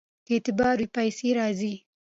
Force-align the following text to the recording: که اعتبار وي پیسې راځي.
که 0.25 0.31
اعتبار 0.35 0.75
وي 0.79 0.87
پیسې 0.95 1.29
راځي. 1.39 1.73